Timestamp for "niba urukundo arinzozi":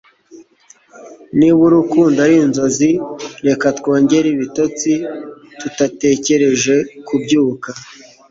1.37-2.89